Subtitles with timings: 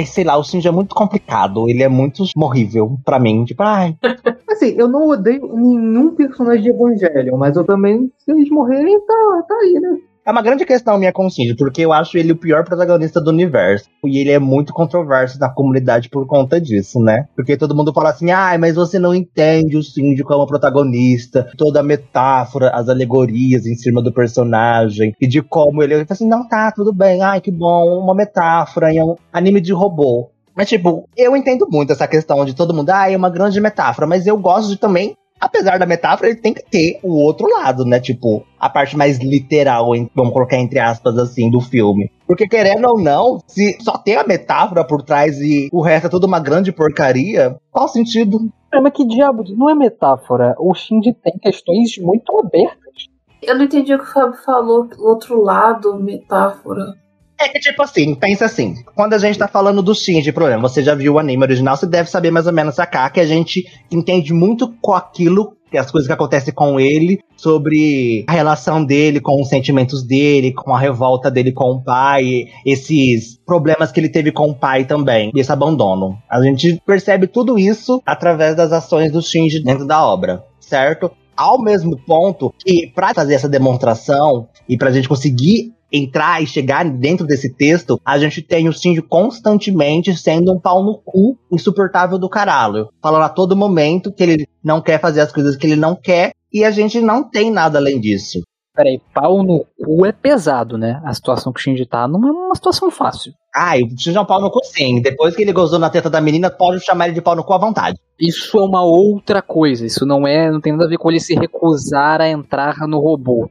[0.00, 1.68] ai, sei lá, o Shinji é muito complicado.
[1.68, 3.44] Ele é muito morrível pra mim.
[3.44, 3.96] Tipo, ai.
[4.50, 9.44] Assim, eu não odeio nenhum personagem de Evangelion, mas eu também, se eles morrerem, tá,
[9.46, 9.98] tá aí, né?
[10.30, 13.88] É uma grande questão minha Shinji, porque eu acho ele o pior protagonista do universo.
[14.06, 17.26] E ele é muito controverso na comunidade por conta disso, né?
[17.34, 21.50] Porque todo mundo fala assim, ai, ah, mas você não entende o Shinji como protagonista,
[21.58, 25.94] toda a metáfora, as alegorias em cima do personagem, e de como ele...
[25.94, 29.60] Eu falo assim, não, tá, tudo bem, ai, que bom, uma metáfora em um anime
[29.60, 30.30] de robô.
[30.54, 34.06] Mas, tipo, eu entendo muito essa questão de todo mundo, ah, é uma grande metáfora,
[34.06, 37.84] mas eu gosto de também apesar da metáfora, ele tem que ter o outro lado,
[37.84, 37.98] né?
[37.98, 42.10] Tipo, a parte mais literal, vamos colocar entre aspas assim, do filme.
[42.26, 46.10] Porque querendo ou não, se só tem a metáfora por trás e o resto é
[46.10, 48.38] tudo uma grande porcaria, qual sentido?
[48.72, 50.54] É, mas que diabo, não é metáfora.
[50.58, 53.08] O Shinji tem questões muito abertas.
[53.42, 56.94] Eu não entendi o que o Fábio falou, outro lado, metáfora.
[57.40, 58.74] É que, tipo assim, pensa assim.
[58.94, 61.74] Quando a gente tá falando do Shinji, por exemplo, você já viu o anime original,
[61.74, 65.88] você deve saber mais ou menos sacar que a gente entende muito com aquilo as
[65.88, 70.78] coisas que acontecem com ele, sobre a relação dele com os sentimentos dele, com a
[70.80, 75.52] revolta dele com o pai, esses problemas que ele teve com o pai também, esse
[75.52, 76.18] abandono.
[76.28, 81.10] A gente percebe tudo isso através das ações do Shinji dentro da obra, certo?
[81.36, 86.84] Ao mesmo ponto que, para fazer essa demonstração e pra gente conseguir entrar e chegar
[86.84, 92.18] dentro desse texto, a gente tem o Shinji constantemente sendo um pau no cu insuportável
[92.18, 92.88] do caralho.
[93.02, 96.32] Falando a todo momento que ele não quer fazer as coisas que ele não quer,
[96.52, 98.40] e a gente não tem nada além disso.
[98.74, 101.00] Peraí, pau no cu é pesado, né?
[101.04, 103.32] A situação que o Shinji tá não é uma situação fácil.
[103.54, 105.02] Ah, o Shinji é um pau no cu sim.
[105.02, 107.52] Depois que ele gozou na teta da menina, pode chamar ele de pau no cu
[107.52, 107.98] à vontade.
[108.18, 109.84] Isso é uma outra coisa.
[109.84, 113.00] Isso não é, não tem nada a ver com ele se recusar a entrar no
[113.00, 113.50] robô.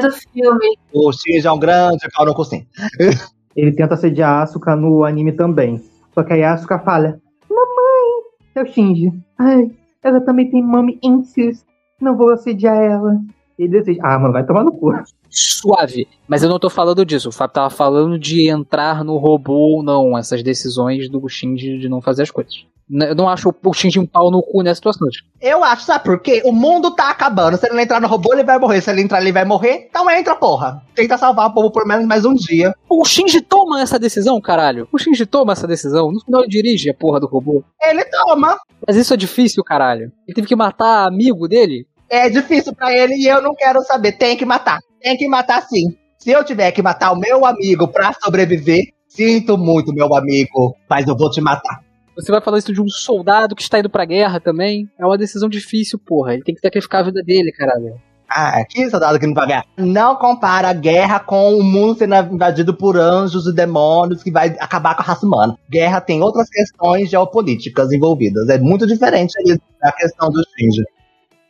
[0.00, 0.78] Do filme.
[0.92, 1.98] O Shinji é um grande
[2.48, 2.66] sim.
[3.54, 5.82] ele tenta assediar a Asuka no anime também.
[6.14, 8.22] Só que aí a Asuka fala: Mamãe,
[8.54, 9.12] é o Shinji.
[9.38, 9.70] Ai,
[10.02, 11.64] ela também tem mami incis.
[12.00, 13.18] Não vou assediar ela.
[13.58, 14.92] Ele decide, ah, mano, vai tomar no cu.
[15.30, 16.06] Suave.
[16.28, 17.30] Mas eu não tô falando disso.
[17.30, 20.16] O Fábio tava falando de entrar no robô ou não.
[20.16, 22.66] Essas decisões do Shinji de não fazer as coisas.
[22.88, 25.08] Eu não acho o Shinji um pau no cu nessa situação.
[25.40, 26.40] Eu acho, sabe por quê?
[26.44, 27.56] O mundo tá acabando.
[27.56, 28.80] Se ele não entrar no robô, ele vai morrer.
[28.80, 29.88] Se ele entrar, ele vai morrer.
[29.90, 30.82] Então entra, porra.
[30.94, 32.72] Tenta salvar o povo por menos mais um dia.
[32.88, 34.88] O Shinji toma essa decisão, caralho.
[34.92, 36.12] O Shinji toma essa decisão.
[36.12, 37.64] No final ele dirige a porra do robô.
[37.82, 38.56] Ele toma.
[38.86, 40.12] Mas isso é difícil, caralho.
[40.26, 41.86] Ele teve que matar amigo dele.
[42.08, 44.12] É difícil para ele e eu não quero saber.
[44.12, 44.78] Tem que matar.
[45.00, 45.96] Tem que matar sim.
[46.18, 51.06] Se eu tiver que matar o meu amigo para sobreviver, sinto muito, meu amigo, mas
[51.06, 51.85] eu vou te matar.
[52.16, 54.88] Você vai falar isso de um soldado que está indo pra guerra também?
[54.98, 56.32] É uma decisão difícil, porra.
[56.32, 58.00] Ele tem que sacrificar a vida dele, caralho.
[58.28, 59.64] Ah, que soldado que não vai guerra.
[59.76, 64.56] Não compara a guerra com o mundo sendo invadido por anjos e demônios que vai
[64.58, 65.56] acabar com a raça humana.
[65.70, 68.48] Guerra tem outras questões geopolíticas envolvidas.
[68.48, 69.32] É muito diferente
[69.80, 70.82] da questão do Shinji.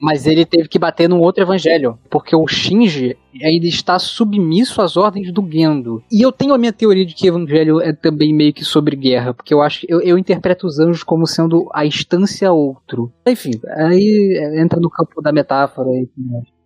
[0.01, 4.97] Mas ele teve que bater num outro evangelho, porque o Shinji ainda está submisso às
[4.97, 6.03] ordens do Gendo.
[6.13, 8.97] E eu tenho a minha teoria de que o evangelho é também meio que sobre
[8.97, 13.13] guerra, porque eu acho eu, eu interpreto os anjos como sendo a instância outro.
[13.27, 15.89] Enfim, aí entra no campo da metáfora.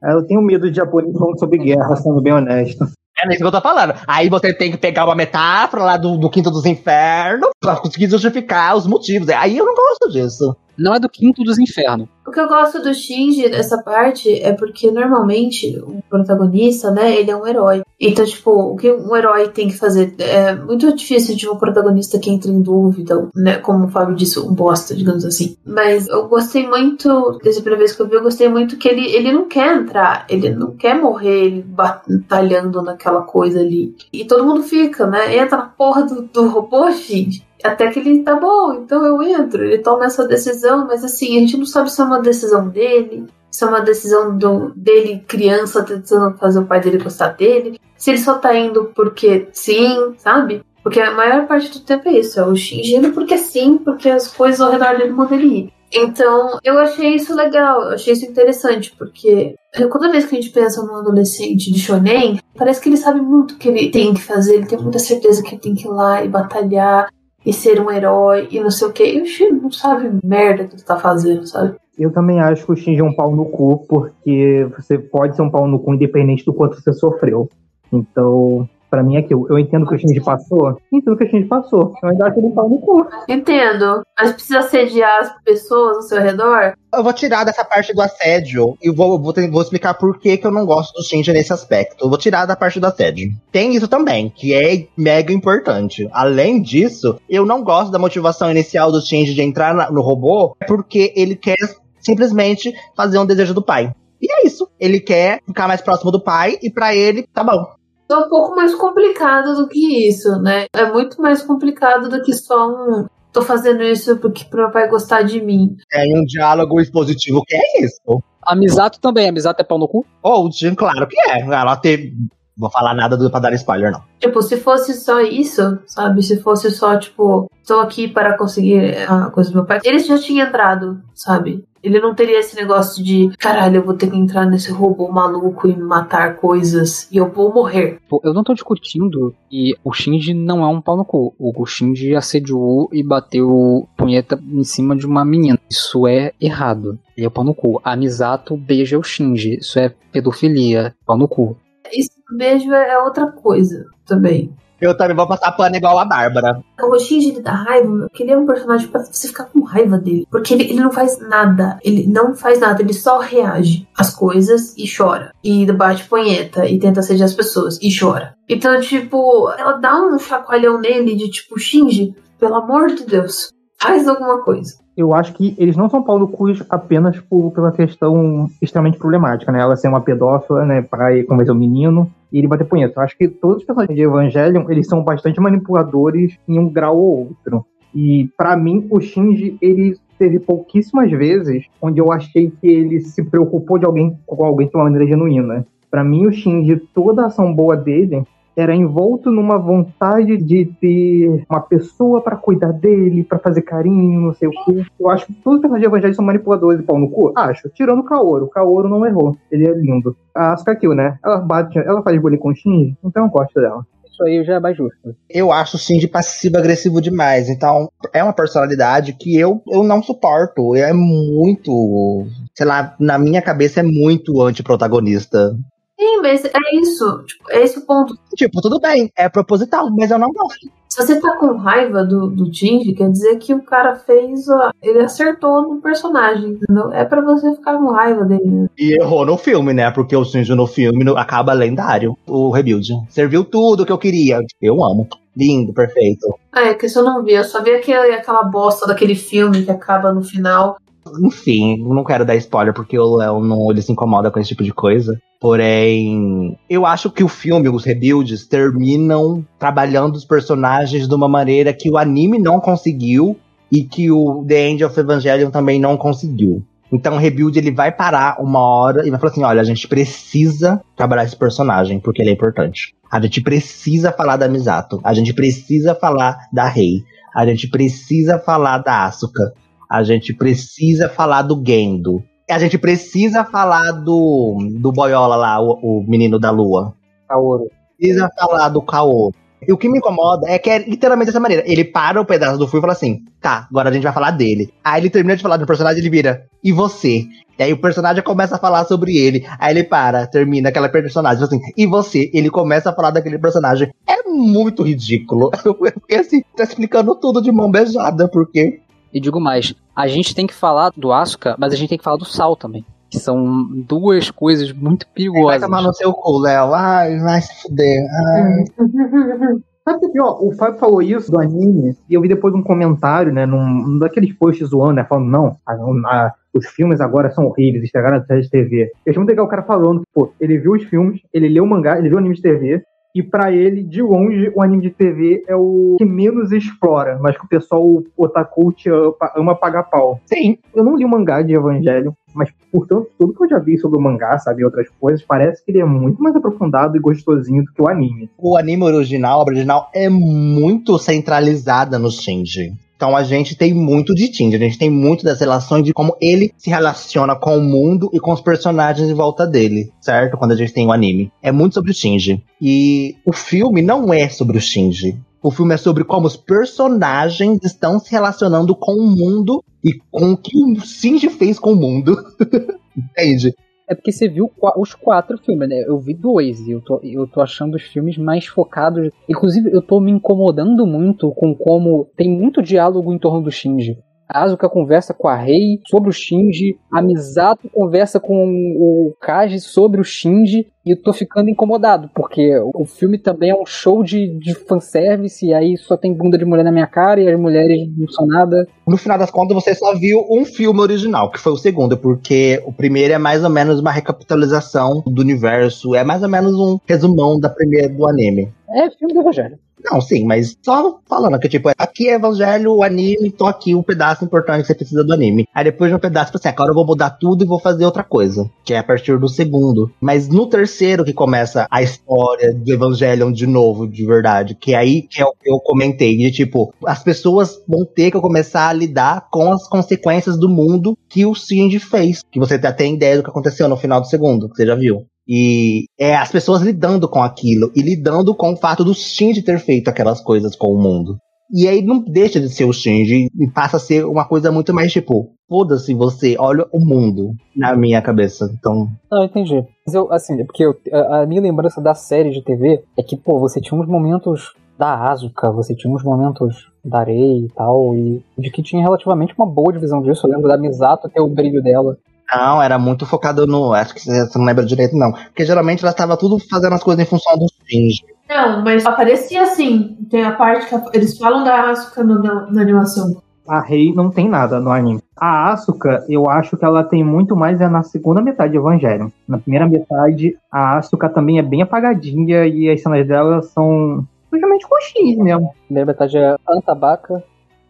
[0.03, 2.85] É, eu tenho medo de japonês falando sobre guerra, sendo bem honesto.
[3.25, 3.94] É isso que eu tô falando.
[4.06, 8.08] Aí você tem que pegar uma metáfora lá do, do Quinto dos Infernos pra conseguir
[8.08, 9.28] justificar os motivos.
[9.28, 12.08] Aí eu não gosto disso não é do quinto dos infernos.
[12.26, 17.31] O que eu gosto do Shinji nessa parte é porque normalmente o protagonista, né, ele
[17.31, 17.82] é um herói.
[18.00, 22.19] Então, tipo, o que um herói tem que fazer é muito difícil de um protagonista
[22.19, 25.56] que entra em dúvida, né, como o Fábio disse, um bosta, digamos assim.
[25.66, 28.88] Mas eu gostei muito, desde a primeira vez que eu vi, eu gostei muito que
[28.88, 33.94] ele, ele não quer entrar, ele não quer morrer batalhando naquela coisa ali.
[34.12, 37.44] E todo mundo fica, né, entra na porra do, do robô, Shinji.
[37.62, 39.62] Até que ele tá bom, então eu entro.
[39.62, 43.26] Ele toma essa decisão, mas assim, a gente não sabe se é uma decisão dele,
[43.50, 48.11] se é uma decisão do, dele, criança, tentando fazer o pai dele gostar dele, se
[48.11, 50.62] ele só tá indo porque sim, sabe?
[50.82, 54.08] Porque a maior parte do tempo é isso, é o Shinji indo porque sim, porque
[54.08, 55.73] as coisas ao redor dele mandam ele ir.
[55.92, 59.54] Então, eu achei isso legal, eu achei isso interessante, porque
[59.90, 63.54] toda vez que a gente pensa num adolescente de shonen, parece que ele sabe muito
[63.54, 65.90] o que ele tem que fazer, ele tem muita certeza que ele tem que ir
[65.90, 67.08] lá e batalhar,
[67.44, 69.02] e ser um herói e não sei o que.
[69.02, 71.75] E o Shinji não sabe merda que ele tá fazendo, sabe?
[71.98, 75.42] Eu também acho que o Shinji é um pau no cu, porque você pode ser
[75.42, 77.48] um pau no cu independente do quanto você sofreu.
[77.92, 79.46] Então, Pra mim é aquilo.
[79.48, 80.76] Eu entendo que o Shinji passou.
[80.92, 81.94] Entendo que o Shinji passou.
[82.02, 83.06] Eu ainda acho ele um pau no cu.
[83.28, 84.02] Entendo.
[84.19, 86.72] Mas precisa sediar as pessoas ao seu redor?
[86.92, 90.46] Eu vou tirar dessa parte do assédio e vou, vou, vou explicar por que, que
[90.46, 92.04] eu não gosto do Shinji nesse aspecto.
[92.04, 93.31] Eu vou tirar da parte do assédio.
[93.52, 96.08] Tem isso também, que é mega importante.
[96.12, 100.56] Além disso, eu não gosto da motivação inicial do Shinji de entrar na- no robô,
[100.66, 101.56] porque ele quer
[102.00, 103.92] simplesmente fazer um desejo do pai.
[104.20, 104.69] E é isso.
[104.78, 107.66] Ele quer ficar mais próximo do pai e pra ele, tá bom.
[108.11, 110.67] É um pouco mais complicado do que isso, né?
[110.75, 113.07] É muito mais complicado do que só um.
[113.33, 115.77] Tô fazendo isso porque pro meu pai gostar de mim.
[115.89, 118.23] Tem um diálogo expositivo que é isso.
[118.43, 120.05] A Misato também, a Misato é pau no cu?
[120.23, 121.41] Ou, claro que é.
[121.41, 122.15] Ela teve.
[122.61, 124.03] Vou falar nada do, pra dar spoiler, não.
[124.19, 126.23] Tipo, se fosse só isso, sabe?
[126.23, 130.19] Se fosse só, tipo, estou aqui para conseguir a coisa do meu pai, ele já
[130.19, 131.65] tinha entrado, sabe?
[131.83, 135.67] Ele não teria esse negócio de, caralho, eu vou ter que entrar nesse robô maluco
[135.67, 137.99] e matar coisas e eu vou morrer.
[138.23, 141.35] Eu não tô discutindo que o Shinji não é um pau no cu.
[141.39, 145.59] O Shinji assediou e bateu punheta em cima de uma menina.
[145.71, 146.99] Isso é errado.
[147.17, 147.81] Ele é o pau no cu.
[147.83, 149.57] A Misato beija o Shinji.
[149.61, 150.95] Isso é pedofilia.
[151.07, 151.57] Pau no cu.
[151.91, 154.55] Isso beijo é outra coisa também.
[154.81, 156.62] Eu também vou passar pano igual a Bárbara.
[156.81, 160.27] O Shinji dá raiva, porque ele é um personagem pra você ficar com raiva dele.
[160.31, 161.79] Porque ele, ele não faz nada.
[161.85, 165.32] Ele não faz nada, ele só reage às coisas e chora.
[165.44, 168.35] E bate punheta e tenta assediar as pessoas e chora.
[168.49, 174.09] Então, tipo, ela dá um chacoalhão nele de tipo, Shinji, pelo amor de Deus, faz
[174.09, 174.80] alguma coisa.
[174.96, 179.50] Eu acho que eles não são pau no cu apenas por, pela questão extremamente problemática,
[179.52, 179.60] né?
[179.60, 180.82] Ela ser uma pedófila, né?
[180.82, 183.00] Pra ir convencer o menino e ele bater punheta.
[183.00, 186.98] Eu acho que todos os personagens de Evangelion, eles são bastante manipuladores em um grau
[186.98, 187.64] ou outro.
[187.94, 193.25] E pra mim, o Shinji, ele teve pouquíssimas vezes onde eu achei que ele se
[193.25, 195.66] preocupou de alguém com alguém de uma maneira genuína.
[195.90, 198.22] Pra mim, o Shinji, toda a ação boa dele
[198.61, 204.35] era envolto numa vontade de ter uma pessoa pra cuidar dele, pra fazer carinho, não
[204.35, 204.85] sei o quê.
[204.99, 207.33] Eu acho que todos os personagens de Evangelho são manipuladores e pau no cu.
[207.37, 207.71] Acho.
[207.71, 208.45] Tirando o Kaoru.
[208.45, 209.35] O Kaoru não errou.
[209.51, 210.15] Ele é lindo.
[210.35, 211.19] A Asuka Kill, né?
[211.25, 213.85] Ela bate, ela faz bullying com o Shinji, então eu gosto dela.
[214.11, 215.17] Isso aí já é mais justo.
[215.29, 217.49] Eu acho o Shinji passivo-agressivo demais.
[217.49, 220.75] Então, é uma personalidade que eu, eu não suporto.
[220.77, 222.27] É muito.
[222.55, 225.57] Sei lá, na minha cabeça é muito antiprotagonista.
[226.00, 226.50] Sim, mas é
[226.81, 227.23] isso.
[227.26, 228.14] Tipo, é esse o ponto.
[228.35, 230.67] Tipo, tudo bem, é proposital, mas eu não gosto.
[230.88, 234.49] Se você tá com raiva do, do Shinji, quer dizer que o cara fez.
[234.49, 236.91] ó, ele acertou no personagem, entendeu?
[236.93, 238.67] É pra você ficar com raiva dele.
[238.79, 239.91] E errou no filme, né?
[239.91, 242.17] Porque o Shinji no filme no- acaba lendário.
[242.26, 242.88] O Rebuild.
[243.11, 244.41] Serviu tudo que eu queria.
[244.61, 245.06] Eu amo.
[245.37, 246.26] Lindo, perfeito.
[246.50, 247.35] Ah, é que isso eu não vi.
[247.35, 250.76] Eu só vi aquele, aquela bosta daquele filme que acaba no final.
[251.23, 254.62] Enfim, não quero dar spoiler porque o Léo não ele se incomoda com esse tipo
[254.62, 255.19] de coisa.
[255.41, 261.73] Porém, eu acho que o filme, os rebuilds, terminam trabalhando os personagens de uma maneira
[261.73, 263.37] que o anime não conseguiu
[263.73, 266.62] e que o The End of Evangelion também não conseguiu.
[266.93, 269.87] Então o rebuild ele vai parar uma hora e vai falar assim: olha, a gente
[269.87, 272.95] precisa trabalhar esse personagem porque ele é importante.
[273.11, 275.01] A gente precisa falar da Misato.
[275.03, 277.05] A gente precisa falar da Rei.
[277.35, 279.53] A gente precisa falar da Asuka.
[279.90, 282.22] A gente precisa falar do Gendo.
[282.48, 286.94] A gente precisa falar do, do Boiola lá, o, o menino da lua.
[287.28, 287.69] Kaoru.
[287.98, 289.32] Precisa falar do Kaô.
[289.66, 291.62] E o que me incomoda é que é literalmente dessa maneira.
[291.66, 294.31] Ele para o pedaço do filme e fala assim: tá, agora a gente vai falar
[294.31, 294.72] dele.
[294.82, 297.26] Aí ele termina de falar do personagem e ele vira: e você?
[297.58, 299.47] E aí o personagem começa a falar sobre ele.
[299.59, 302.30] Aí ele para, termina aquela personagem fala assim: e você?
[302.32, 303.92] Ele começa a falar daquele personagem.
[304.06, 305.50] É muito ridículo.
[305.64, 308.80] Eu fiquei assim, tá explicando tudo de mão beijada, porque.
[309.12, 312.05] E digo mais, a gente tem que falar do Asuka, mas a gente tem que
[312.05, 312.85] falar do Sal também.
[313.11, 315.61] Que são duas coisas muito Vai perigosas.
[315.62, 316.73] tomar no seu cu, Léo.
[316.75, 318.02] Ai, vai se fuder.
[318.37, 318.64] Ai.
[319.83, 320.38] Sabe o que é pior?
[320.45, 323.99] O Fábio falou isso do anime, e eu vi depois um comentário, né, num, num
[323.99, 328.25] daqueles posts zoando, né, falando, não, a- a- os filmes agora são horríveis, estragaram a
[328.25, 328.83] série de TV.
[329.07, 331.64] Eu achei muito legal o cara falando que, pô, ele viu os filmes, ele leu
[331.64, 332.83] o mangá, ele viu o anime de TV,
[333.14, 337.37] e pra ele, de longe, o anime de TV é o que menos explora, mas
[337.37, 340.21] que o pessoal otakult ama, ama pagar pau.
[340.26, 340.59] Sim.
[340.75, 343.99] Eu não li o mangá de Evangelho, mas, portanto, tudo que eu já vi sobre
[343.99, 347.64] o mangá, sabe, e outras coisas, parece que ele é muito mais aprofundado e gostosinho
[347.64, 348.31] do que o anime.
[348.38, 352.73] O anime original, a obra original, é muito centralizada no Shinji.
[353.00, 356.14] Então a gente tem muito de Shinji, a gente tem muito das relações de como
[356.21, 360.37] ele se relaciona com o mundo e com os personagens em volta dele, certo?
[360.37, 361.33] Quando a gente tem o anime.
[361.42, 362.45] É muito sobre o Shinji.
[362.61, 365.19] E o filme não é sobre o Shinji.
[365.42, 370.33] O filme é sobre como os personagens estão se relacionando com o mundo e com
[370.33, 372.23] o que o Shinji fez com o mundo.
[372.95, 373.54] Entende?
[373.90, 375.82] É porque você viu os quatro filmes, né?
[375.85, 379.11] Eu vi dois e eu tô, eu tô achando os filmes mais focados.
[379.28, 383.99] Inclusive, eu tô me incomodando muito com como tem muito diálogo em torno do Shinji.
[384.32, 388.32] A Asuka conversa com a Rei sobre o Shinji, a Misato conversa com
[388.78, 393.54] o Kaji sobre o Shinji, e eu tô ficando incomodado, porque o filme também é
[393.54, 397.20] um show de, de fanservice, e aí só tem bunda de mulher na minha cara,
[397.20, 398.68] e as mulheres não são nada.
[398.87, 402.62] No final das contas, você só viu um filme original, que foi o segundo, porque
[402.64, 406.78] o primeiro é mais ou menos uma recapitalização do universo, é mais ou menos um
[406.87, 408.49] resumão da primeira do anime.
[408.72, 409.58] É filme do Rogério.
[409.84, 413.82] Não, sim, mas só falando que, tipo, aqui é evangelho, o anime, então aqui um
[413.82, 415.46] pedaço importante que você precisa do anime.
[415.54, 417.84] Aí depois de um pedaço, tipo assim, agora eu vou mudar tudo e vou fazer
[417.84, 418.49] outra coisa.
[418.64, 419.90] Que é a partir do segundo.
[420.00, 424.54] Mas no terceiro que começa a história do Evangelion de novo, de verdade.
[424.54, 426.16] Que é aí que é o que eu comentei.
[426.16, 430.96] De tipo, as pessoas vão ter que começar a lidar com as consequências do mundo
[431.08, 432.22] que o Shinji fez.
[432.30, 434.75] Que você até tem ideia do que aconteceu no final do segundo, que você já
[434.75, 435.06] viu.
[435.32, 439.60] E é as pessoas lidando com aquilo e lidando com o fato do Shinji ter
[439.60, 441.18] feito aquelas coisas com o mundo.
[441.52, 444.75] E aí não deixa de ser o Shinji e passa a ser uma coisa muito
[444.75, 448.50] mais tipo, foda-se você, olha o mundo na minha cabeça.
[448.58, 448.88] Então.
[449.10, 449.64] Não, entendi.
[449.87, 453.02] Mas eu, assim, é porque eu, a, a minha lembrança da série de TV é
[453.02, 457.49] que, pô, você tinha uns momentos da Asuka, você tinha uns momentos da Arei e
[457.54, 460.26] tal, e de que tinha relativamente uma boa divisão disso.
[460.26, 461.96] Eu lembro da Misato ter o brilho dela.
[462.32, 463.72] Não, era muito focado no.
[463.72, 465.12] Acho que você não lembra direito, não.
[465.12, 468.04] Porque geralmente ela estava tudo fazendo as coisas em função do Shinji.
[468.28, 469.96] Não, mas aparecia assim.
[470.08, 473.20] Tem a parte que eles falam da Asuka no, na, na animação.
[473.49, 475.02] A Rei não tem nada no anime.
[475.18, 479.12] A Asuka, eu acho que ela tem muito mais é na segunda metade de Evangelho.
[479.26, 484.68] Na primeira metade, a Asuka também é bem apagadinha e as cenas dela são praticamente
[484.68, 485.46] coxinhas mesmo.
[485.49, 487.25] A primeira metade é Antabaca.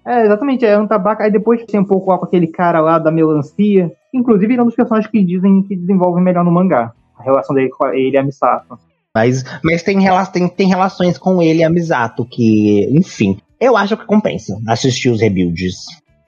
[0.06, 1.24] É, exatamente, é Antabaca.
[1.24, 3.92] Aí depois tem um pouco lá com aquele cara lá da melancia.
[4.12, 6.92] Inclusive, ele é um dos personagens que dizem que desenvolve melhor no mangá.
[7.18, 8.78] A relação dele com ele e a Misato.
[9.14, 9.98] Mas, mas tem,
[10.32, 13.38] tem, tem relações com ele e a Misato que, enfim.
[13.60, 15.76] Eu acho que compensa assistir os rebuilds.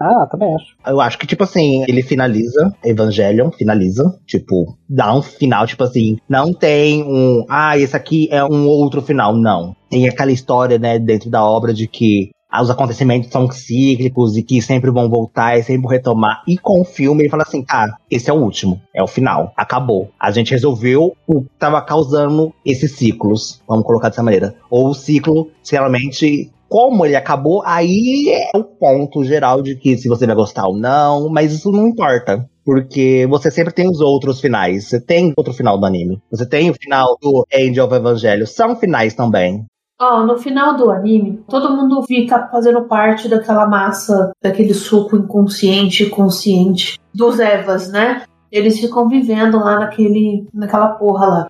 [0.00, 0.66] Ah, também acho.
[0.84, 4.18] Eu acho que, tipo assim, ele finaliza Evangelion, finaliza.
[4.26, 7.46] Tipo, dá um final, tipo assim, não tem um.
[7.48, 9.34] Ah, esse aqui é um outro final.
[9.36, 9.76] Não.
[9.88, 14.60] Tem aquela história, né, dentro da obra de que os acontecimentos são cíclicos e que
[14.60, 16.42] sempre vão voltar e sempre vão retomar.
[16.46, 19.52] E com o filme ele fala assim, tá, esse é o último, é o final,
[19.56, 20.10] acabou.
[20.18, 24.54] A gente resolveu o que estava causando esses ciclos, vamos colocar dessa maneira.
[24.68, 30.08] Ou o ciclo, realmente como ele acabou, aí é o ponto geral de que se
[30.08, 32.48] você vai gostar ou não, mas isso não importa.
[32.64, 34.88] Porque você sempre tem os outros finais.
[34.88, 36.22] Você tem outro final do anime.
[36.30, 38.46] Você tem o final do End of Evangelho.
[38.46, 39.66] São finais também.
[40.04, 46.02] Oh, no final do anime, todo mundo fica fazendo parte daquela massa, daquele suco inconsciente
[46.02, 48.24] e consciente dos Evas, né?
[48.50, 51.48] Eles ficam vivendo lá naquele, naquela porra lá.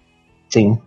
[0.50, 0.78] Sim.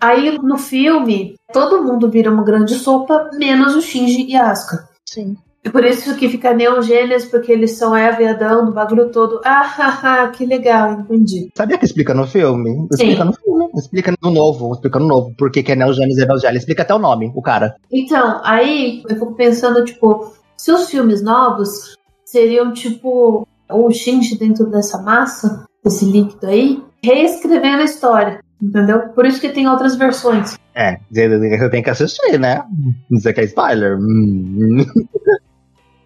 [0.00, 4.88] Aí no filme, todo mundo vira uma grande sopa, menos o Shinji e a Asuka.
[5.04, 5.36] Sim.
[5.68, 9.38] E por isso que fica neogênias, porque eles são Eva e Adão, do bagulho todo.
[9.44, 11.50] Ah, haha, que legal, entendi.
[11.54, 12.88] Sabia que explica no filme?
[12.90, 13.28] Explica Sim.
[13.28, 13.68] no filme.
[13.74, 15.34] Explica no novo, explica no novo.
[15.36, 16.56] Por que é neogênios e evangelho.
[16.56, 17.74] Explica até o nome, o cara.
[17.92, 21.94] Então, aí eu fico pensando, tipo, se os filmes novos
[22.24, 28.40] seriam, tipo, o Shinji dentro dessa massa, desse líquido aí, reescrevendo a história.
[28.60, 29.00] Entendeu?
[29.10, 30.56] Por isso que tem outras versões.
[30.74, 32.64] É, você tem que assistir, né?
[33.10, 33.98] Você quer spoiler?
[34.00, 34.78] Hum.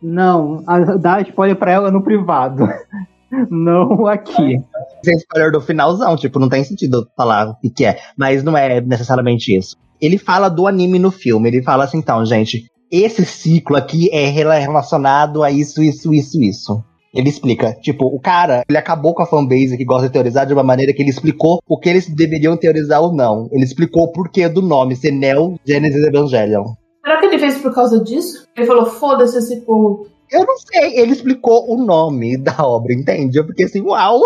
[0.02, 0.64] Não,
[1.00, 2.66] dá spoiler pra ela no privado.
[3.50, 4.58] Não aqui.
[5.02, 7.98] Tem spoiler do finalzão, tipo, não tem sentido falar o que é.
[8.14, 9.74] Mas não é necessariamente isso.
[9.98, 11.48] Ele fala do anime no filme.
[11.48, 16.84] Ele fala assim, então, gente, esse ciclo aqui é relacionado a isso, isso, isso, isso.
[17.14, 20.52] Ele explica, tipo, o cara, ele acabou com a fanbase que gosta de teorizar de
[20.54, 23.48] uma maneira que ele explicou o que eles deveriam teorizar ou não.
[23.52, 26.64] Ele explicou o porquê do nome ser Neo Genesis Evangelion.
[27.04, 28.46] Será que ele fez por causa disso?
[28.56, 30.06] Ele falou, foda-se esse povo.
[30.30, 33.38] Eu não sei, ele explicou o nome da obra, entende?
[33.38, 34.20] Eu fiquei assim, uau!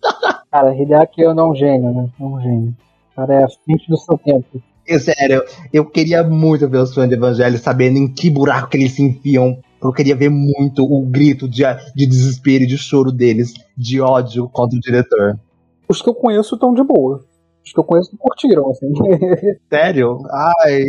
[0.50, 2.08] Cara, Hideaki é um gênio, né?
[2.18, 2.74] É um gênio.
[3.12, 4.62] O cara é a frente do seu tempo.
[4.88, 8.76] É sério, eu queria muito ver os fãs de Evangelho sabendo em que buraco que
[8.76, 9.58] eles se enfiam.
[9.82, 11.62] Eu queria ver muito o grito de,
[11.94, 15.38] de desespero e de choro deles, de ódio contra o diretor.
[15.88, 17.24] Os que eu conheço estão de boa.
[17.64, 18.92] Os que eu conheço curtiram, assim.
[19.68, 20.18] Sério?
[20.64, 20.82] Ai,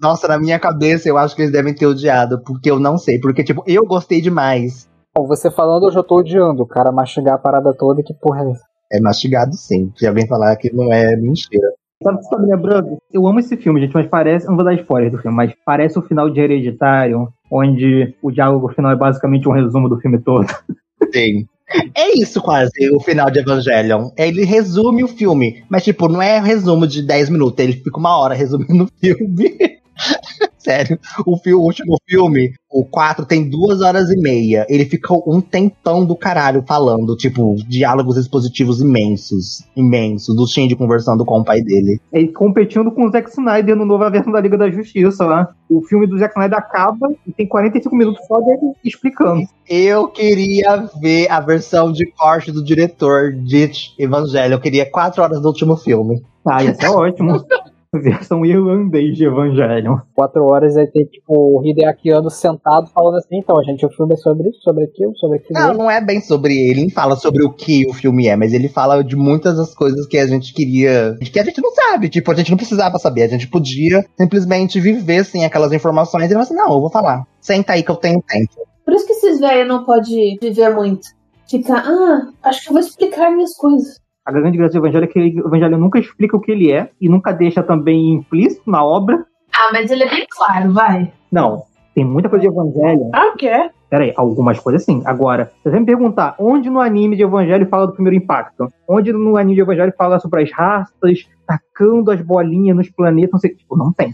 [0.00, 3.18] nossa, na minha cabeça eu acho que eles devem ter odiado, porque eu não sei.
[3.18, 4.88] Porque, tipo, eu gostei demais.
[5.16, 6.62] Bom, você falando, eu já tô odiando.
[6.62, 8.64] O cara mastigar a parada toda, que porra é essa?
[8.92, 9.90] É mastigado sim.
[9.98, 11.68] Já vem falar que não é mentira.
[12.02, 12.98] Sabe o que você tá me lembrando?
[13.10, 14.46] Eu amo esse filme, gente, mas parece.
[14.46, 18.68] Não vou dar spoiler do filme, mas parece o final de Hereditário, onde o diálogo
[18.68, 20.46] final é basicamente um resumo do filme todo.
[21.12, 21.46] Sim.
[21.94, 24.10] É isso quase o final de Evangelion.
[24.16, 28.16] Ele resume o filme, mas tipo, não é resumo de 10 minutos, ele fica uma
[28.16, 29.56] hora resumindo o filme.
[30.58, 34.66] Sério, o, fi- o último filme, o 4, tem duas horas e meia.
[34.68, 39.62] Ele fica um tempão do caralho falando, tipo, diálogos expositivos imensos.
[39.76, 42.00] Imensos, do Shinji conversando com o pai dele.
[42.12, 45.54] Ele competindo com o Zack Snyder no nova versão da Liga da Justiça lá.
[45.70, 49.46] O filme do Zack Snyder acaba e tem 45 minutos só dele explicando.
[49.68, 54.54] Eu queria ver a versão de corte do diretor de Evangelho.
[54.54, 56.22] Eu queria quatro horas do último filme.
[56.44, 57.44] Ah, isso é ótimo.
[58.00, 59.98] Versão irlandês de Evangelion.
[60.14, 64.14] Quatro horas aí tem, tipo, o Hideaki Anno sentado falando assim, então, gente, o filme
[64.14, 65.58] é sobre isso, sobre aquilo, sobre aquilo.
[65.58, 68.52] Não, não é bem sobre ele, ele fala sobre o que o filme é, mas
[68.52, 71.16] ele fala de muitas das coisas que a gente queria.
[71.20, 72.08] que a gente não sabe.
[72.08, 73.22] Tipo, a gente não precisava saber.
[73.22, 76.90] A gente podia simplesmente viver sem aquelas informações e ele fala assim: não, eu vou
[76.90, 77.24] falar.
[77.40, 78.54] Senta aí que eu tenho tempo.
[78.84, 81.08] Por isso que esses velhos não podem viver muito.
[81.48, 84.00] Ficar, ah, acho que eu vou explicar minhas coisas.
[84.26, 86.90] A grande graça do Evangelho é que o Evangelho nunca explica o que ele é
[87.00, 89.24] e nunca deixa também implícito na obra.
[89.54, 91.12] Ah, mas ele é bem claro, vai.
[91.30, 91.62] Não,
[91.94, 93.08] tem muita coisa de Evangelho.
[93.14, 93.70] Ah, o quê?
[93.88, 95.00] Peraí, algumas coisas sim.
[95.06, 99.12] Agora, se você me perguntar onde no anime de Evangelho fala do primeiro impacto, onde
[99.12, 103.54] no anime de Evangelho fala sobre as raças, tacando as bolinhas nos planetas, não sei,
[103.54, 104.10] tipo, não tem.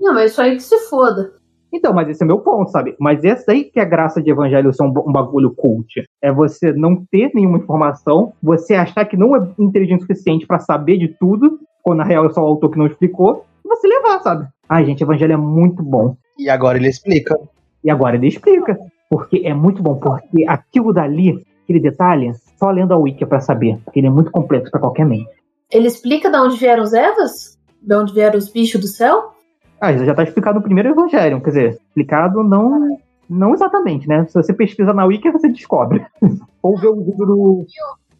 [0.00, 1.34] Não, mas isso aí que se foda.
[1.72, 2.96] Então, mas esse é meu ponto, sabe?
[2.98, 6.02] Mas essa aí que é a graça de Evangelho ser um, um bagulho cult.
[6.20, 10.58] É você não ter nenhuma informação, você achar que não é inteligente o suficiente pra
[10.58, 13.86] saber de tudo, quando na real é só o autor que não explicou, e você
[13.86, 14.48] levar, sabe?
[14.68, 16.16] Ai, gente, Evangelho é muito bom.
[16.38, 17.38] E agora ele explica.
[17.84, 18.78] E agora ele explica.
[19.08, 23.78] Porque é muito bom, porque aquilo dali, aquele detalhe, só lendo a Wiki pra saber.
[23.84, 25.28] Porque ele é muito complexo pra qualquer mente.
[25.70, 27.58] Ele explica de onde vieram os Evas?
[27.80, 29.32] De onde vieram os bichos do céu?
[29.80, 34.26] Ah, isso já tá explicado no primeiro Evangelho, quer dizer, explicado não, não exatamente, né?
[34.26, 36.04] Se você pesquisa na Wiki, você descobre.
[36.62, 37.66] Ou vê um vídeo do.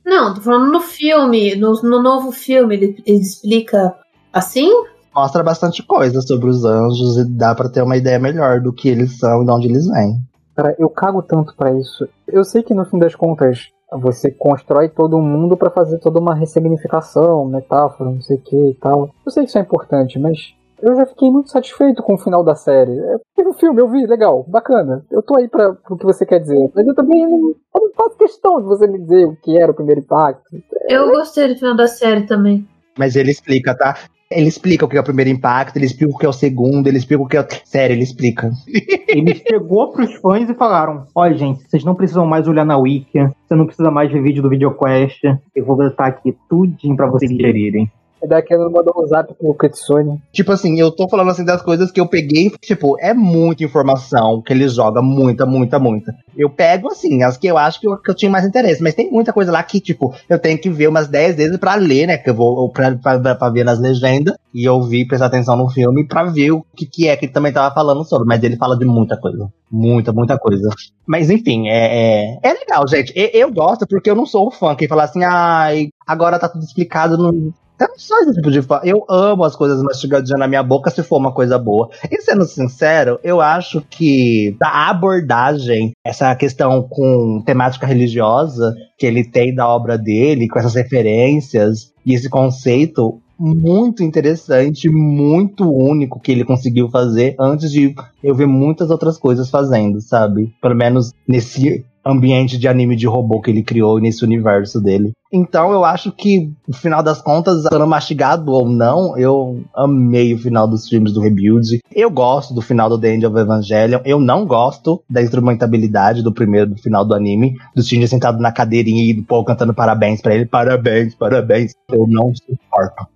[0.05, 3.95] Não, tô falando no filme, no, no novo filme, ele, ele explica
[4.33, 4.71] assim?
[5.15, 8.89] Mostra bastante coisa sobre os anjos e dá pra ter uma ideia melhor do que
[8.89, 10.17] eles são e de onde eles vêm.
[10.57, 12.09] Cara, eu cago tanto pra isso.
[12.27, 16.21] Eu sei que no fim das contas você constrói todo o mundo pra fazer toda
[16.21, 19.11] uma ressignificação, metáfora, não sei o que e tal.
[19.27, 22.45] Eu sei que isso é importante, mas eu já fiquei muito satisfeito com o final
[22.45, 22.99] da série.
[22.99, 25.05] É, teve um filme, eu vi, legal, bacana.
[25.11, 26.71] Eu tô aí pra o que você quer dizer.
[26.75, 29.71] Mas eu também não, eu não faço questão de você me dizer o que era
[29.71, 30.63] o primeiro impacto.
[30.89, 32.67] Eu gostei do final da série também.
[32.99, 33.97] Mas ele explica, tá?
[34.31, 36.87] Ele explica o que é o primeiro impacto, ele explica o que é o segundo,
[36.87, 37.47] ele explica o que é o.
[37.65, 38.51] Sério, ele explica.
[39.11, 43.19] Ele chegou pros fãs e falaram: Olha, gente, vocês não precisam mais olhar na Wiki,
[43.19, 45.25] você não precisa mais ver vídeo do VideoQuest.
[45.53, 47.91] Eu vou botar aqui tudinho pra vocês digerirem.
[48.23, 50.21] E daqui ele mandou um zap pro Kitsune.
[50.33, 54.43] Tipo assim, eu tô falando assim das coisas que eu peguei, tipo, é muita informação
[54.43, 56.15] que ele joga, muita, muita, muita.
[56.37, 58.95] Eu pego, assim, as que eu acho que eu, que eu tinha mais interesse, mas
[58.95, 62.07] tem muita coisa lá que, tipo, eu tenho que ver umas 10 vezes pra ler,
[62.07, 62.19] né?
[62.19, 66.07] Que eu vou pra, pra, pra ver nas legendas e ouvir, prestar atenção no filme
[66.07, 68.27] pra ver o que, que é que ele também tava falando sobre.
[68.27, 69.49] Mas ele fala de muita coisa.
[69.71, 70.69] Muita, muita coisa.
[71.07, 73.13] Mas enfim, é, é, é legal, gente.
[73.17, 76.49] E- Eu, gosto porque eu não sou o fã que fala assim, ai, agora tá
[76.49, 77.53] tudo explicado no.
[77.81, 78.81] Eu não sou esse tipo de fã.
[78.85, 81.89] Eu amo as coisas mastigadinhas na minha boca se for uma coisa boa.
[82.11, 89.25] E sendo sincero, eu acho que a abordagem, essa questão com temática religiosa que ele
[89.25, 96.31] tem da obra dele, com essas referências e esse conceito muito interessante, muito único que
[96.31, 100.53] ele conseguiu fazer antes de eu ver muitas outras coisas fazendo, sabe?
[100.61, 105.13] Pelo menos nesse ambiente de anime de robô que ele criou nesse universo dele.
[105.33, 110.39] Então eu acho que, no final das contas, sendo mastigado ou não, eu amei o
[110.39, 111.81] final dos filmes do Rebuild.
[111.95, 114.01] Eu gosto do final do The End of Evangelion.
[114.05, 117.57] Eu não gosto da instrumentabilidade do primeiro, do final do anime.
[117.77, 120.47] Do Shinji sentado na cadeirinha e do Paul cantando parabéns pra ele.
[120.47, 121.73] Parabéns, parabéns.
[121.89, 123.07] Eu não suporto.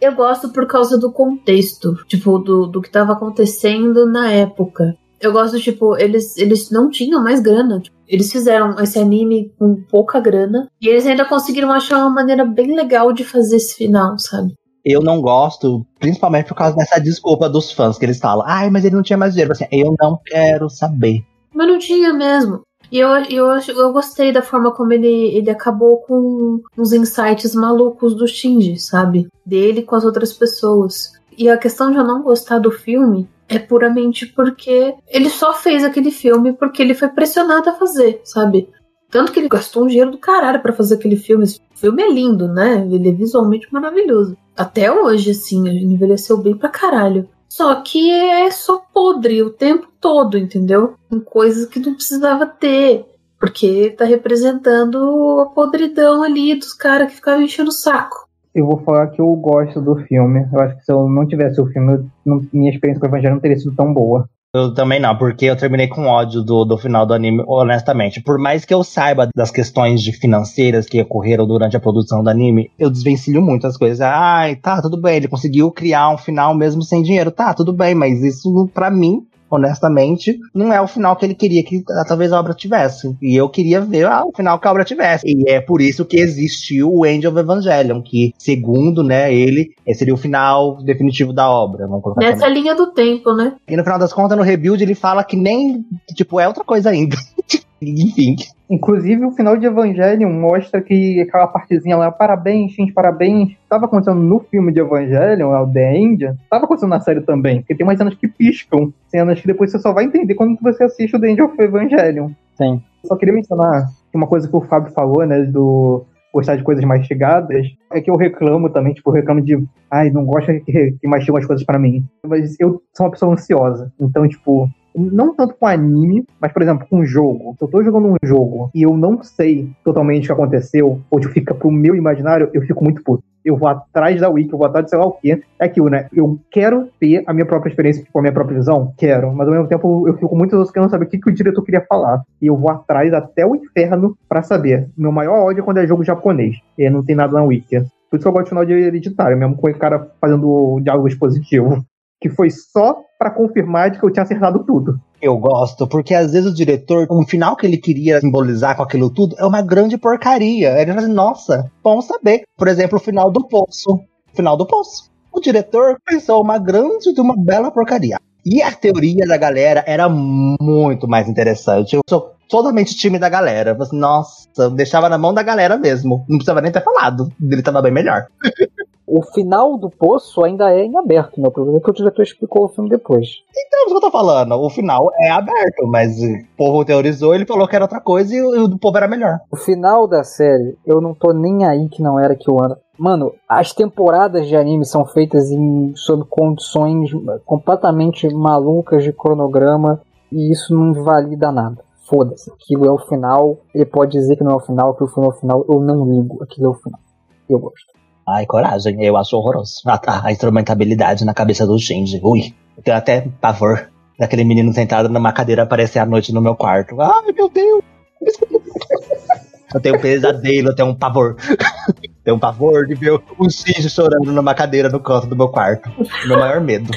[0.00, 4.96] Eu gosto por causa do contexto, tipo, do, do que tava acontecendo na época.
[5.20, 7.80] Eu gosto, tipo, eles, eles não tinham mais grana.
[7.80, 10.68] Tipo, Eles fizeram esse anime com pouca grana.
[10.82, 14.52] E eles ainda conseguiram achar uma maneira bem legal de fazer esse final, sabe?
[14.84, 18.44] Eu não gosto, principalmente por causa dessa desculpa dos fãs que eles falam.
[18.46, 19.52] Ai, mas ele não tinha mais dinheiro.
[19.52, 21.20] Assim, eu não quero saber.
[21.54, 22.62] Mas não tinha mesmo.
[22.90, 28.16] E eu, eu, eu gostei da forma como ele, ele acabou com uns insights malucos
[28.16, 29.28] do Shinji, sabe?
[29.46, 31.12] Dele com as outras pessoas.
[31.36, 35.84] E a questão de eu não gostar do filme é puramente porque ele só fez
[35.84, 38.68] aquele filme porque ele foi pressionado a fazer, sabe?
[39.10, 41.44] Tanto que ele gastou um dinheiro do caralho pra fazer aquele filme.
[41.44, 42.86] Esse filme é lindo, né?
[42.90, 44.36] Ele é visualmente maravilhoso.
[44.56, 47.28] Até hoje, assim, ele envelheceu bem pra caralho.
[47.48, 50.94] Só que é só podre o tempo todo, entendeu?
[51.08, 53.04] Com coisas que não precisava ter.
[53.40, 58.28] Porque tá representando a podridão ali dos caras que ficavam enchendo o saco.
[58.54, 60.46] Eu vou falar que eu gosto do filme.
[60.52, 63.34] Eu acho que se eu não tivesse o filme, não, minha experiência com o Evangelho
[63.34, 64.28] não teria sido tão boa.
[64.52, 68.20] Eu também não, porque eu terminei com ódio do, do final do anime, honestamente.
[68.20, 72.68] Por mais que eu saiba das questões financeiras que ocorreram durante a produção do anime,
[72.76, 74.00] eu desvencilho muito as coisas.
[74.00, 77.30] Ai, tá, tudo bem, ele conseguiu criar um final mesmo sem dinheiro.
[77.30, 81.64] Tá, tudo bem, mas isso, para mim, honestamente, não é o final que ele queria
[81.64, 83.16] que talvez a obra tivesse.
[83.20, 85.26] E eu queria ver ah, o final que a obra tivesse.
[85.26, 90.14] E é por isso que existiu o End of Evangelion, que, segundo, né, ele, seria
[90.14, 91.88] o final definitivo da obra.
[92.16, 92.54] Nessa assim.
[92.54, 93.54] linha do tempo, né?
[93.68, 95.84] E no final das contas, no Rebuild, ele fala que nem,
[96.14, 97.16] tipo, é outra coisa ainda.
[97.82, 98.36] Enfim.
[98.68, 104.20] Inclusive, o final de Evangelion mostra que aquela partezinha lá, parabéns, gente, parabéns, estava acontecendo
[104.20, 107.98] no filme de Evangelion, o The End, estava acontecendo na série também, porque tem umas
[107.98, 111.30] cenas que piscam, cenas que depois você só vai entender quando você assiste o The
[111.30, 112.30] End of Evangelion.
[112.54, 112.80] Sim.
[113.04, 117.66] Só queria mencionar uma coisa que o Fábio falou, né, do gostar de coisas mastigadas,
[117.92, 121.36] é que eu reclamo também, tipo, eu reclamo de, ai, não gosta que, que mastigam
[121.36, 122.04] as coisas para mim.
[122.24, 126.86] Mas eu sou uma pessoa ansiosa, então, tipo, não tanto com anime, mas, por exemplo,
[126.88, 127.54] com um jogo.
[127.58, 131.20] Se eu tô jogando um jogo e eu não sei totalmente o que aconteceu, ou
[131.20, 133.22] tipo, fica pro meu imaginário, eu fico muito puto.
[133.42, 135.42] Eu vou atrás da wiki, eu vou atrás de sei lá o quê.
[135.58, 136.08] É aquilo, né?
[136.14, 138.92] Eu quero ter a minha própria experiência, tipo, a minha própria visão.
[138.98, 139.32] Quero.
[139.34, 141.62] Mas ao mesmo tempo eu fico muito ansioso querendo saber o que, que o diretor
[141.62, 142.22] queria falar.
[142.40, 144.90] E eu vou atrás até o inferno para saber.
[144.96, 146.56] Meu maior ódio é quando é jogo japonês.
[146.76, 147.82] E não tem nada na wiki.
[148.10, 151.84] Por isso eu gosto de final de hereditário, mesmo com o cara fazendo diálogo expositivo.
[152.20, 154.98] Que foi só para confirmar de que eu tinha acertado tudo.
[155.20, 159.10] Eu gosto, porque às vezes o diretor, o final que ele queria simbolizar com aquilo
[159.10, 160.80] tudo é uma grande porcaria.
[160.80, 162.42] Ele fala assim, nossa, bom saber.
[162.56, 164.00] Por exemplo, o final do Poço.
[164.34, 165.10] Final do Poço.
[165.32, 168.18] O diretor pensou uma grande de uma bela porcaria.
[168.44, 171.94] E a teoria da galera era muito mais interessante.
[171.94, 173.76] Eu sou totalmente time da galera.
[173.78, 176.24] Assim, nossa, deixava na mão da galera mesmo.
[176.28, 177.30] Não precisava nem ter falado.
[177.40, 178.26] Ele tava bem melhor.
[179.10, 181.48] o final do poço ainda é em aberto, né?
[181.48, 183.28] O problema é que o diretor explicou o filme depois.
[183.50, 184.54] Então, é isso que eu tô falando.
[184.54, 188.40] O final é aberto, mas o povo teorizou, ele falou que era outra coisa e
[188.40, 189.40] o do povo era melhor.
[189.50, 192.76] O final da série, eu não tô nem aí que não era que o ano.
[192.96, 197.10] Mano, as temporadas de anime são feitas em, sob condições
[197.44, 201.82] completamente malucas de cronograma e isso não valida nada.
[202.08, 203.58] Foda-se, aquilo é o final.
[203.74, 205.64] Ele pode dizer que não é o final, que o filme é o final.
[205.68, 207.00] Eu não ligo, aquilo é o final.
[207.48, 207.99] Eu gosto.
[208.28, 209.82] Ai, coragem, eu acho horroroso.
[209.86, 212.20] A, a instrumentabilidade na cabeça do Shinji.
[212.22, 216.54] Ui, eu tenho até pavor daquele menino sentado numa cadeira aparecer à noite no meu
[216.54, 217.00] quarto.
[217.00, 217.82] Ai, meu Deus!
[219.72, 221.36] Eu tenho pesadelo, eu tenho um pavor.
[222.24, 225.88] tenho um pavor de ver o Shinji chorando numa cadeira no canto do meu quarto.
[226.26, 226.90] Meu maior medo.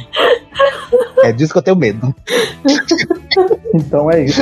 [1.24, 2.14] É disso que eu tenho medo.
[3.74, 4.42] então é isso.